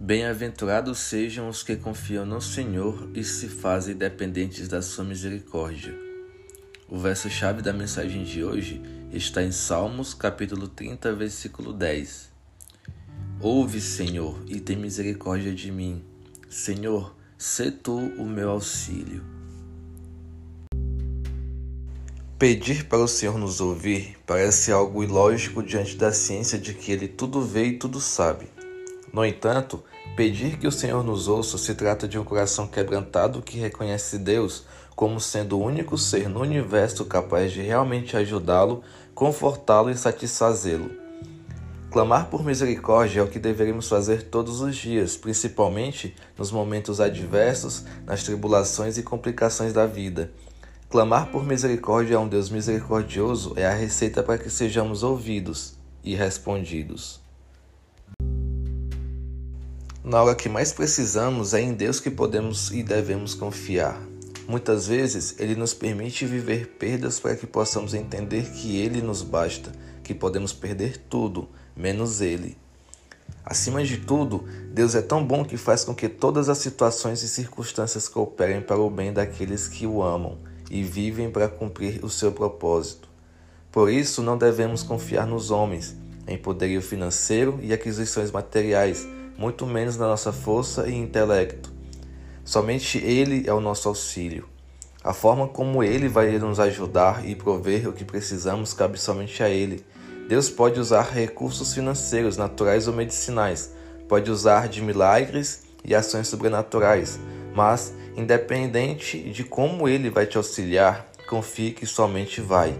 Bem-aventurados 0.00 0.98
sejam 0.98 1.48
os 1.48 1.62
que 1.62 1.76
confiam 1.76 2.26
no 2.26 2.40
Senhor 2.40 3.08
e 3.14 3.22
se 3.22 3.48
fazem 3.48 3.94
dependentes 3.94 4.66
da 4.66 4.82
sua 4.82 5.04
misericórdia. 5.04 5.96
O 6.88 6.98
verso-chave 6.98 7.62
da 7.62 7.72
mensagem 7.72 8.24
de 8.24 8.42
hoje 8.42 8.82
está 9.12 9.40
em 9.40 9.52
Salmos, 9.52 10.12
capítulo 10.12 10.66
30, 10.66 11.14
versículo 11.14 11.72
10. 11.72 12.28
Ouve, 13.40 13.80
Senhor, 13.80 14.42
e 14.48 14.58
tem 14.58 14.76
misericórdia 14.76 15.54
de 15.54 15.70
mim. 15.70 16.02
Senhor, 16.50 17.14
sê 17.38 17.70
tu 17.70 17.96
o 17.96 18.26
meu 18.26 18.50
auxílio. 18.50 19.22
Pedir 22.36 22.86
para 22.86 22.98
o 22.98 23.08
Senhor 23.08 23.38
nos 23.38 23.60
ouvir 23.60 24.16
parece 24.26 24.72
algo 24.72 25.04
ilógico 25.04 25.62
diante 25.62 25.96
da 25.96 26.12
ciência 26.12 26.58
de 26.58 26.74
que 26.74 26.90
Ele 26.90 27.06
tudo 27.06 27.40
vê 27.40 27.66
e 27.66 27.78
tudo 27.78 28.00
sabe. 28.00 28.53
No 29.14 29.24
entanto, 29.24 29.84
pedir 30.16 30.58
que 30.58 30.66
o 30.66 30.72
Senhor 30.72 31.04
nos 31.04 31.28
ouça 31.28 31.56
se 31.56 31.72
trata 31.76 32.08
de 32.08 32.18
um 32.18 32.24
coração 32.24 32.66
quebrantado 32.66 33.40
que 33.40 33.56
reconhece 33.56 34.18
Deus 34.18 34.64
como 34.96 35.20
sendo 35.20 35.56
o 35.56 35.62
único 35.62 35.96
ser 35.96 36.28
no 36.28 36.40
universo 36.40 37.04
capaz 37.04 37.52
de 37.52 37.62
realmente 37.62 38.16
ajudá-lo, 38.16 38.82
confortá-lo 39.14 39.88
e 39.88 39.96
satisfazê-lo. 39.96 40.90
Clamar 41.92 42.28
por 42.28 42.44
misericórdia 42.44 43.20
é 43.20 43.22
o 43.22 43.28
que 43.28 43.38
deveríamos 43.38 43.88
fazer 43.88 44.24
todos 44.24 44.60
os 44.60 44.74
dias, 44.74 45.16
principalmente 45.16 46.16
nos 46.36 46.50
momentos 46.50 47.00
adversos, 47.00 47.84
nas 48.04 48.24
tribulações 48.24 48.98
e 48.98 49.04
complicações 49.04 49.72
da 49.72 49.86
vida. 49.86 50.32
Clamar 50.90 51.30
por 51.30 51.44
misericórdia 51.44 52.16
a 52.16 52.20
um 52.20 52.26
Deus 52.26 52.50
misericordioso 52.50 53.52
é 53.54 53.64
a 53.64 53.74
receita 53.74 54.24
para 54.24 54.38
que 54.38 54.50
sejamos 54.50 55.04
ouvidos 55.04 55.74
e 56.02 56.16
respondidos. 56.16 57.23
Na 60.04 60.22
hora 60.22 60.34
que 60.34 60.50
mais 60.50 60.70
precisamos, 60.70 61.54
é 61.54 61.62
em 61.62 61.72
Deus 61.72 61.98
que 61.98 62.10
podemos 62.10 62.70
e 62.70 62.82
devemos 62.82 63.32
confiar. 63.32 63.98
Muitas 64.46 64.86
vezes, 64.86 65.34
Ele 65.38 65.56
nos 65.56 65.72
permite 65.72 66.26
viver 66.26 66.76
perdas 66.78 67.18
para 67.18 67.34
que 67.34 67.46
possamos 67.46 67.94
entender 67.94 68.50
que 68.50 68.76
Ele 68.76 69.00
nos 69.00 69.22
basta, 69.22 69.72
que 70.02 70.12
podemos 70.12 70.52
perder 70.52 70.98
tudo, 71.08 71.48
menos 71.74 72.20
Ele. 72.20 72.58
Acima 73.42 73.82
de 73.82 73.96
tudo, 73.96 74.44
Deus 74.74 74.94
é 74.94 75.00
tão 75.00 75.24
bom 75.24 75.42
que 75.42 75.56
faz 75.56 75.84
com 75.84 75.94
que 75.94 76.10
todas 76.10 76.50
as 76.50 76.58
situações 76.58 77.22
e 77.22 77.28
circunstâncias 77.28 78.06
cooperem 78.06 78.60
para 78.60 78.78
o 78.78 78.90
bem 78.90 79.10
daqueles 79.10 79.66
que 79.66 79.86
o 79.86 80.02
amam 80.02 80.36
e 80.70 80.82
vivem 80.82 81.30
para 81.30 81.48
cumprir 81.48 82.04
o 82.04 82.10
seu 82.10 82.30
propósito. 82.30 83.08
Por 83.72 83.90
isso, 83.90 84.22
não 84.22 84.36
devemos 84.36 84.82
confiar 84.82 85.26
nos 85.26 85.50
homens, 85.50 85.96
em 86.28 86.36
poderio 86.36 86.82
financeiro 86.82 87.58
e 87.62 87.72
aquisições 87.72 88.30
materiais 88.30 89.06
muito 89.36 89.66
menos 89.66 89.96
na 89.96 90.06
nossa 90.06 90.32
força 90.32 90.88
e 90.88 90.94
intelecto. 90.94 91.72
Somente 92.44 92.98
Ele 92.98 93.48
é 93.48 93.52
o 93.52 93.60
nosso 93.60 93.88
auxílio. 93.88 94.48
A 95.02 95.12
forma 95.12 95.48
como 95.48 95.82
Ele 95.82 96.08
vai 96.08 96.38
nos 96.38 96.60
ajudar 96.60 97.26
e 97.26 97.34
prover 97.34 97.88
o 97.88 97.92
que 97.92 98.04
precisamos 98.04 98.72
cabe 98.72 98.98
somente 98.98 99.42
a 99.42 99.48
Ele. 99.48 99.84
Deus 100.28 100.48
pode 100.48 100.80
usar 100.80 101.10
recursos 101.10 101.74
financeiros, 101.74 102.36
naturais 102.36 102.88
ou 102.88 102.94
medicinais, 102.94 103.72
pode 104.08 104.30
usar 104.30 104.68
de 104.68 104.80
milagres 104.80 105.64
e 105.84 105.94
ações 105.94 106.28
sobrenaturais, 106.28 107.18
mas, 107.54 107.94
independente 108.16 109.18
de 109.30 109.44
como 109.44 109.88
Ele 109.88 110.08
vai 110.08 110.26
te 110.26 110.38
auxiliar, 110.38 111.06
confie 111.28 111.72
que 111.72 111.86
somente 111.86 112.40
vai. 112.40 112.74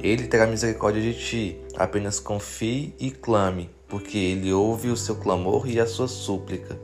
Ele 0.00 0.26
terá 0.26 0.46
misericórdia 0.46 1.00
de 1.00 1.14
ti, 1.14 1.58
apenas 1.76 2.20
confie 2.20 2.94
e 2.98 3.10
clame 3.10 3.70
porque 3.92 4.16
ele 4.16 4.50
ouve 4.54 4.88
o 4.88 4.96
seu 4.96 5.16
clamor 5.16 5.68
e 5.68 5.78
a 5.78 5.84
sua 5.84 6.08
súplica. 6.08 6.80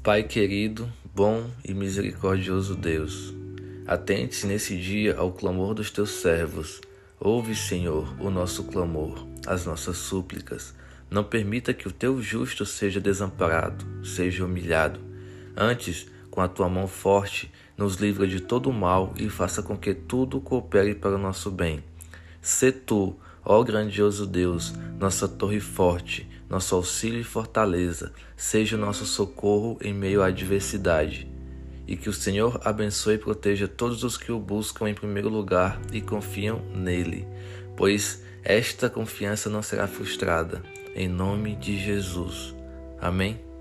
Pai 0.00 0.22
querido, 0.22 0.88
bom 1.12 1.50
e 1.64 1.74
misericordioso 1.74 2.76
Deus, 2.76 3.34
atente 3.84 4.46
nesse 4.46 4.78
dia 4.78 5.16
ao 5.16 5.32
clamor 5.32 5.74
dos 5.74 5.90
teus 5.90 6.10
servos. 6.10 6.80
Ouve, 7.18 7.56
Senhor, 7.56 8.14
o 8.20 8.30
nosso 8.30 8.62
clamor, 8.62 9.26
as 9.44 9.66
nossas 9.66 9.96
súplicas. 9.96 10.72
Não 11.10 11.24
permita 11.24 11.74
que 11.74 11.88
o 11.88 11.92
teu 11.92 12.22
justo 12.22 12.64
seja 12.64 13.00
desamparado, 13.00 13.84
seja 14.06 14.44
humilhado. 14.44 15.00
Antes, 15.56 16.06
com 16.30 16.40
a 16.40 16.46
tua 16.46 16.68
mão 16.68 16.86
forte, 16.86 17.50
nos 17.76 17.96
livra 17.96 18.24
de 18.28 18.38
todo 18.38 18.70
o 18.70 18.72
mal 18.72 19.12
e 19.16 19.28
faça 19.28 19.64
com 19.64 19.76
que 19.76 19.92
tudo 19.92 20.40
coopere 20.40 20.94
para 20.94 21.16
o 21.16 21.18
nosso 21.18 21.50
bem. 21.50 21.82
Se 22.40 22.70
tu, 22.70 23.16
Ó 23.44 23.62
grandioso 23.62 24.26
Deus, 24.26 24.72
nossa 24.98 25.28
torre 25.28 25.60
forte, 25.60 26.28
nosso 26.48 26.74
auxílio 26.74 27.20
e 27.20 27.24
fortaleza, 27.24 28.12
seja 28.36 28.76
o 28.76 28.80
nosso 28.80 29.04
socorro 29.04 29.78
em 29.82 29.92
meio 29.92 30.22
à 30.22 30.26
adversidade. 30.26 31.30
E 31.86 31.96
que 31.96 32.08
o 32.08 32.14
Senhor 32.14 32.58
abençoe 32.64 33.16
e 33.16 33.18
proteja 33.18 33.68
todos 33.68 34.02
os 34.04 34.16
que 34.16 34.32
o 34.32 34.40
buscam 34.40 34.88
em 34.88 34.94
primeiro 34.94 35.28
lugar 35.28 35.78
e 35.92 36.00
confiam 36.00 36.62
nele, 36.74 37.28
pois 37.76 38.24
esta 38.42 38.88
confiança 38.88 39.50
não 39.50 39.62
será 39.62 39.86
frustrada. 39.86 40.62
Em 40.94 41.08
nome 41.08 41.56
de 41.56 41.76
Jesus. 41.76 42.54
Amém. 43.00 43.53